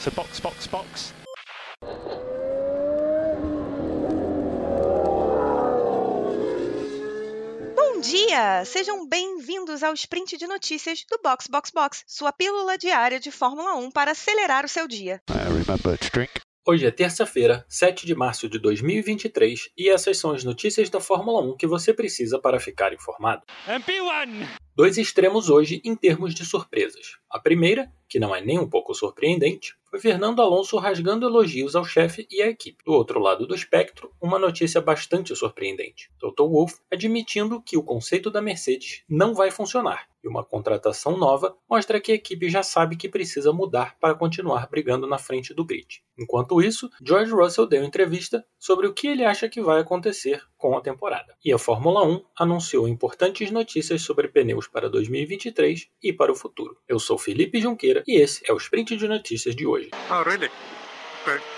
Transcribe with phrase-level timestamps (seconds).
[0.00, 1.14] So box, box, box.
[7.74, 8.64] Bom dia!
[8.64, 13.74] Sejam bem-vindos ao sprint de notícias do Box Box Box, sua pílula diária de Fórmula
[13.74, 15.20] 1 para acelerar o seu dia.
[16.68, 21.40] Hoje é terça-feira, 7 de março de 2023, e essas são as notícias da Fórmula
[21.42, 23.42] 1 que você precisa para ficar informado.
[23.68, 24.65] MP1!
[24.76, 27.16] Dois extremos hoje em termos de surpresas.
[27.30, 31.82] A primeira, que não é nem um pouco surpreendente, foi Fernando Alonso rasgando elogios ao
[31.82, 32.84] chefe e à equipe.
[32.84, 36.10] Do outro lado do espectro, uma notícia bastante surpreendente.
[36.18, 41.56] Toto Wolff admitindo que o conceito da Mercedes não vai funcionar e uma contratação nova
[41.70, 45.64] mostra que a equipe já sabe que precisa mudar para continuar brigando na frente do
[45.64, 46.02] grid.
[46.18, 50.76] Enquanto isso, George Russell deu entrevista sobre o que ele acha que vai acontecer com
[50.76, 51.32] a temporada.
[51.44, 56.76] E a Fórmula 1 anunciou importantes notícias sobre pneus para 2023 e para o futuro.
[56.88, 59.90] Eu sou Felipe Junqueira e esse é o Sprint de Notícias de hoje.
[60.10, 60.50] Oh, really?
[61.24, 61.55] Great.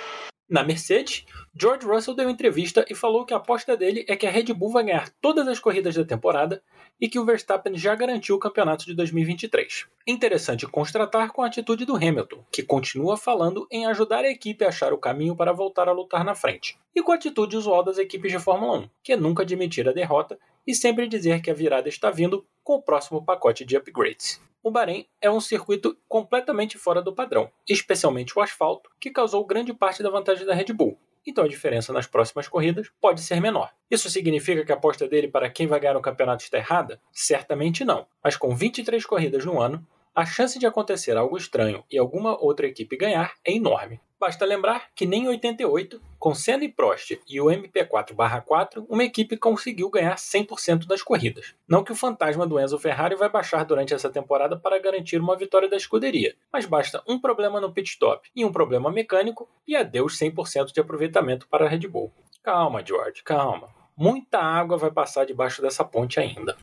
[0.48, 4.30] Na Mercedes, George Russell deu entrevista e falou que a aposta dele é que a
[4.30, 6.62] Red Bull vai ganhar todas as corridas da temporada
[6.98, 9.86] e que o Verstappen já garantiu o campeonato de 2023.
[10.06, 14.68] Interessante constatar com a atitude do Hamilton, que continua falando em ajudar a equipe a
[14.68, 17.98] achar o caminho para voltar a lutar na frente, e com a atitude usual das
[17.98, 21.54] equipes de Fórmula 1, que é nunca admitir a derrota e sempre dizer que a
[21.54, 24.40] virada está vindo com o próximo pacote de upgrades.
[24.62, 29.72] O Bahrein é um circuito completamente fora do padrão, especialmente o asfalto, que causou grande
[29.72, 30.98] parte da vantagem da Red Bull.
[31.26, 33.70] Então a diferença nas próximas corridas pode ser menor.
[33.90, 37.00] Isso significa que a aposta dele para quem vai ganhar o campeonato está errada?
[37.12, 38.06] Certamente não.
[38.22, 42.66] Mas com 23 corridas no ano, a chance de acontecer algo estranho e alguma outra
[42.66, 44.00] equipe ganhar é enorme.
[44.18, 49.36] Basta lembrar que nem em 88, com Senna e Prost e o MP4/4, uma equipe
[49.36, 51.54] conseguiu ganhar 100% das corridas.
[51.66, 55.36] Não que o fantasma do Enzo Ferrari vai baixar durante essa temporada para garantir uma
[55.36, 59.76] vitória da escuderia, mas basta um problema no pit stop e um problema mecânico e
[59.76, 62.12] adeus 100% de aproveitamento para a Red Bull.
[62.42, 63.68] Calma, George, calma.
[63.96, 66.56] Muita água vai passar debaixo dessa ponte ainda.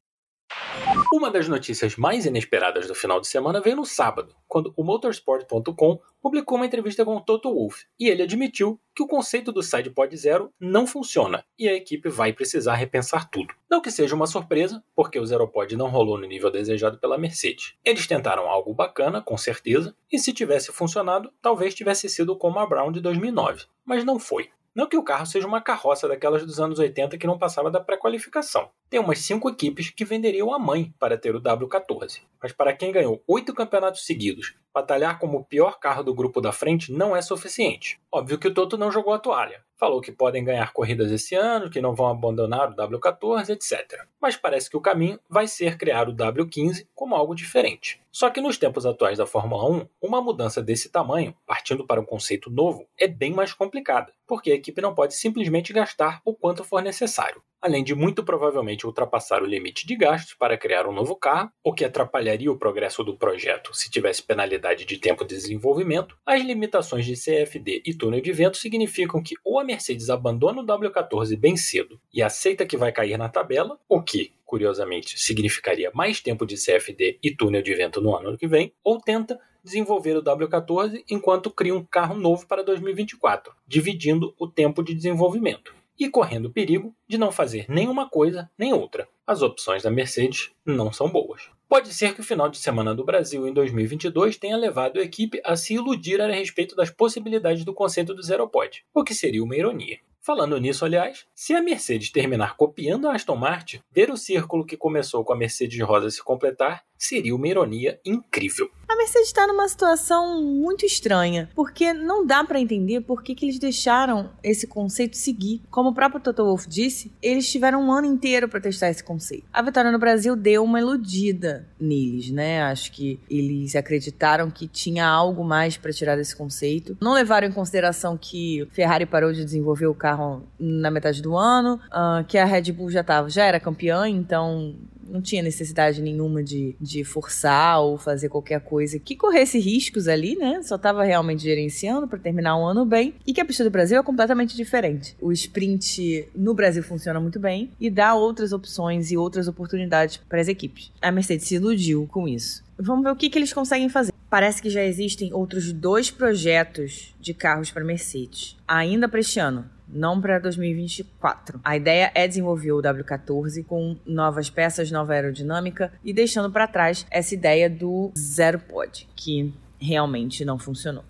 [1.16, 5.98] Uma das notícias mais inesperadas do final de semana veio no sábado, quando o Motorsport.com
[6.22, 10.14] publicou uma entrevista com o Toto Wolff e ele admitiu que o conceito do SidePod
[10.18, 13.54] Zero não funciona e a equipe vai precisar repensar tudo.
[13.72, 17.18] Não que seja uma surpresa, porque o Zero Pod não rolou no nível desejado pela
[17.18, 17.76] Mercedes.
[17.86, 22.68] Eles tentaram algo bacana, com certeza, e se tivesse funcionado, talvez tivesse sido como a
[22.68, 24.50] Brown de 2009, mas não foi.
[24.76, 27.80] Não que o carro seja uma carroça daquelas dos anos 80 que não passava da
[27.80, 28.70] pré-qualificação.
[28.90, 32.24] Tem umas 5 equipes que venderiam a mãe para ter o W14.
[32.44, 36.52] Mas para quem ganhou 8 campeonatos seguidos, batalhar como o pior carro do grupo da
[36.52, 38.02] frente não é suficiente.
[38.12, 39.64] Óbvio que o Toto não jogou a toalha.
[39.78, 44.06] Falou que podem ganhar corridas esse ano, que não vão abandonar o W14, etc.
[44.22, 48.02] Mas parece que o caminho vai ser criar o W15 como algo diferente.
[48.12, 52.06] Só que nos tempos atuais da Fórmula 1, uma mudança desse tamanho, partindo para um
[52.06, 56.64] conceito novo, é bem mais complicada, porque a equipe não pode simplesmente gastar o quanto
[56.64, 61.16] for necessário além de muito provavelmente ultrapassar o limite de gastos para criar um novo
[61.16, 66.16] carro, o que atrapalharia o progresso do projeto se tivesse penalidade de tempo de desenvolvimento,
[66.24, 70.66] as limitações de CFD e túnel de vento significam que ou a Mercedes abandona o
[70.66, 76.22] W14 bem cedo e aceita que vai cair na tabela, o que, curiosamente, significaria mais
[76.22, 80.24] tempo de CFD e túnel de vento no ano que vem, ou tenta desenvolver o
[80.24, 86.46] W14 enquanto cria um carro novo para 2024, dividindo o tempo de desenvolvimento e correndo
[86.46, 89.08] o perigo de não fazer nenhuma coisa nem outra.
[89.26, 91.50] As opções da Mercedes não são boas.
[91.68, 95.42] Pode ser que o final de semana do Brasil em 2022 tenha levado a equipe
[95.44, 99.44] a se iludir a respeito das possibilidades do conceito do Zero Pod, o que seria
[99.44, 99.98] uma ironia.
[100.26, 104.76] Falando nisso, aliás, se a Mercedes terminar copiando a Aston Martin, ver o círculo que
[104.76, 108.70] começou com a Mercedes Rosa se completar seria uma ironia incrível.
[108.88, 113.46] A Mercedes está numa situação muito estranha, porque não dá para entender por que, que
[113.46, 115.62] eles deixaram esse conceito seguir.
[115.72, 119.46] Como o próprio Toto Wolff disse, eles tiveram um ano inteiro para testar esse conceito.
[119.52, 122.62] A vitória no Brasil deu uma iludida neles, né?
[122.64, 126.96] Acho que eles acreditaram que tinha algo mais para tirar desse conceito.
[127.02, 131.80] Não levaram em consideração que Ferrari parou de desenvolver o carro na metade do ano,
[131.88, 134.76] uh, que a Red Bull já tava, já era campeã, então
[135.16, 140.36] não tinha necessidade nenhuma de, de forçar ou fazer qualquer coisa que corresse riscos ali,
[140.36, 140.62] né?
[140.62, 143.16] Só estava realmente gerenciando para terminar um ano bem.
[143.26, 145.16] E que a pista do Brasil é completamente diferente.
[145.22, 150.42] O sprint no Brasil funciona muito bem e dá outras opções e outras oportunidades para
[150.42, 150.92] as equipes.
[151.02, 152.64] A Mercedes se iludiu com isso.
[152.78, 154.12] Vamos ver o que, que eles conseguem fazer.
[154.30, 159.75] Parece que já existem outros dois projetos de carros para Mercedes, ainda para este ano
[159.88, 161.60] não para 2024.
[161.64, 167.06] A ideia é desenvolver o W14 com novas peças, nova aerodinâmica e deixando para trás
[167.10, 171.04] essa ideia do zero pod, que realmente não funcionou.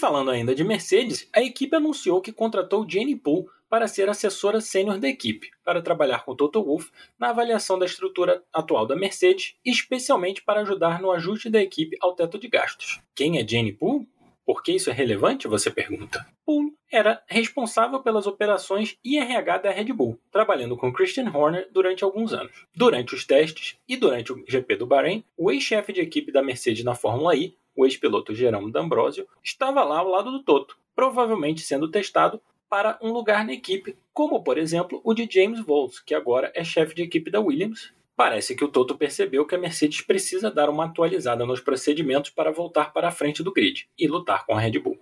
[0.00, 4.98] falando ainda de Mercedes, a equipe anunciou que contratou Jane Poole para ser assessora sênior
[4.98, 10.42] da equipe, para trabalhar com Toto Wolff na avaliação da estrutura atual da Mercedes, especialmente
[10.42, 13.00] para ajudar no ajuste da equipe ao teto de gastos.
[13.14, 14.08] Quem é Jane Poole?
[14.50, 15.46] Por que isso é relevante?
[15.46, 16.26] Você pergunta.
[16.44, 22.32] Poole era responsável pelas operações IRH da Red Bull, trabalhando com Christian Horner durante alguns
[22.32, 22.66] anos.
[22.74, 26.82] Durante os testes e durante o GP do Bahrein, o ex-chefe de equipe da Mercedes
[26.82, 31.88] na Fórmula I, o ex-piloto Jerome D'Ambrosio, estava lá ao lado do Toto, provavelmente sendo
[31.88, 36.50] testado para um lugar na equipe, como por exemplo o de James Vowles, que agora
[36.56, 37.92] é chefe de equipe da Williams.
[38.20, 42.52] Parece que o Toto percebeu que a Mercedes precisa dar uma atualizada nos procedimentos para
[42.52, 45.00] voltar para a frente do grid e lutar com a Red Bull.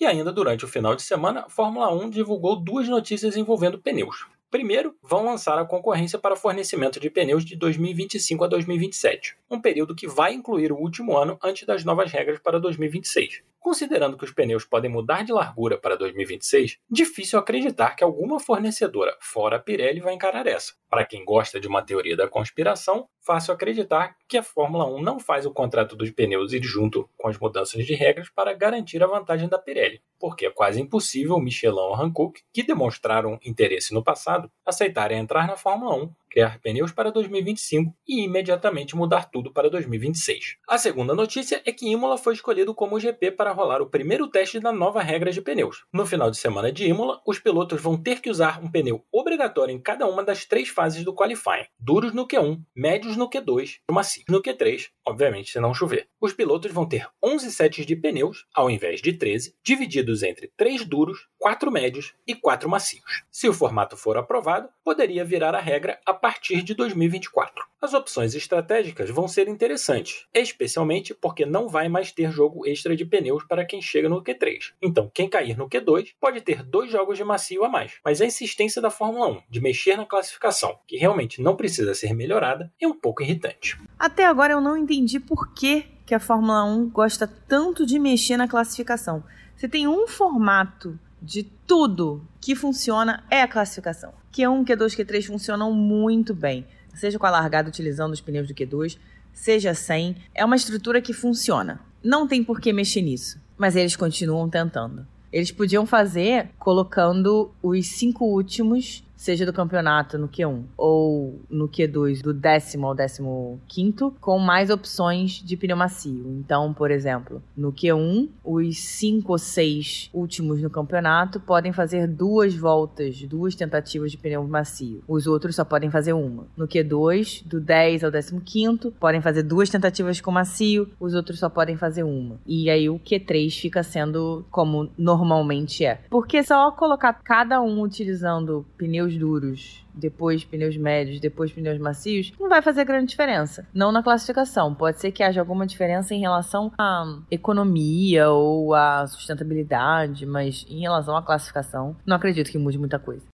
[0.00, 4.26] E ainda durante o final de semana, a Fórmula 1 divulgou duas notícias envolvendo pneus.
[4.50, 9.94] Primeiro, vão lançar a concorrência para fornecimento de pneus de 2025 a 2027, um período
[9.94, 13.44] que vai incluir o último ano antes das novas regras para 2026.
[13.60, 19.14] Considerando que os pneus podem mudar de largura para 2026, difícil acreditar que alguma fornecedora
[19.20, 20.72] fora a Pirelli vai encarar essa.
[20.88, 25.20] Para quem gosta de uma teoria da conspiração, fácil acreditar que a Fórmula 1 não
[25.20, 29.06] faz o contrato dos pneus ir junto com as mudanças de regras para garantir a
[29.06, 34.50] vantagem da Pirelli, porque é quase impossível Michelin ou Hankook, que demonstraram interesse no passado,
[34.64, 40.56] aceitarem entrar na Fórmula 1 criar pneus para 2025 e imediatamente mudar tudo para 2026.
[40.68, 44.60] A segunda notícia é que Imola foi escolhido como GP para rolar o primeiro teste
[44.60, 45.84] da nova regra de pneus.
[45.92, 49.74] No final de semana de Imola, os pilotos vão ter que usar um pneu obrigatório
[49.74, 53.92] em cada uma das três fases do qualifying: duros no Q1, médios no Q2 e
[53.92, 56.08] macios no Q3, obviamente se não chover.
[56.20, 60.84] Os pilotos vão ter 11 sets de pneus, ao invés de 13, divididos entre 3
[60.84, 63.22] duros, 4 médios e 4 macios.
[63.30, 67.64] Se o formato for aprovado, poderia virar a regra a partir de 2024.
[67.80, 73.06] As opções estratégicas vão ser interessantes, especialmente porque não vai mais ter jogo extra de
[73.06, 74.72] pneus para quem chega no Q3.
[74.82, 77.94] Então, quem cair no Q2 pode ter dois jogos de macio a mais.
[78.04, 82.12] Mas a insistência da Fórmula 1 de mexer na classificação, que realmente não precisa ser
[82.12, 83.78] melhorada, é um pouco irritante.
[83.98, 88.36] Até agora eu não entendi por que, que a Fórmula 1 gosta tanto de mexer
[88.36, 89.24] na classificação.
[89.60, 94.14] Você tem um formato de tudo que funciona é a classificação.
[94.32, 98.96] Q1, Q2, Q3 funcionam muito bem, seja com a largada utilizando os pneus do Q2,
[99.34, 100.16] seja sem.
[100.34, 101.78] É uma estrutura que funciona.
[102.02, 105.06] Não tem por que mexer nisso, mas eles continuam tentando.
[105.30, 112.22] Eles podiam fazer colocando os cinco últimos seja do campeonato no Q1 ou no Q2
[112.22, 116.24] do décimo ao décimo quinto, com mais opções de pneu macio.
[116.38, 122.54] Então, por exemplo, no Q1, os cinco ou seis últimos no campeonato podem fazer duas
[122.54, 125.04] voltas, duas tentativas de pneu macio.
[125.06, 126.46] Os outros só podem fazer uma.
[126.56, 131.38] No Q2, do 10 ao décimo quinto, podem fazer duas tentativas com macio, os outros
[131.38, 132.40] só podem fazer uma.
[132.46, 136.00] E aí o Q3 fica sendo como normalmente é.
[136.08, 142.32] Porque só colocar cada um utilizando pneus pneus duros, depois pneus médios, depois pneus macios,
[142.38, 143.66] não vai fazer grande diferença.
[143.74, 144.74] Não na classificação.
[144.74, 150.80] Pode ser que haja alguma diferença em relação à economia ou à sustentabilidade, mas em
[150.80, 153.26] relação à classificação, não acredito que mude muita coisa.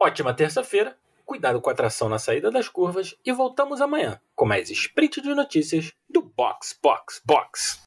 [0.00, 0.96] Ótima terça-feira.
[1.24, 5.32] Cuidado com a tração na saída das curvas e voltamos amanhã com mais sprint de
[5.32, 7.80] notícias do Box Box Box.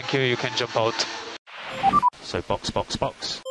[0.01, 0.21] Thank you.
[0.21, 0.95] You can jump out.
[2.23, 3.43] So box, box, box.